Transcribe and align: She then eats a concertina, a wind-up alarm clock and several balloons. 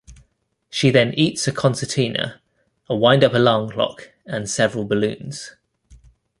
She 0.71 0.89
then 0.89 1.13
eats 1.13 1.47
a 1.47 1.51
concertina, 1.51 2.41
a 2.89 2.95
wind-up 2.95 3.35
alarm 3.35 3.69
clock 3.69 4.09
and 4.25 4.49
several 4.49 4.83
balloons. 4.83 5.51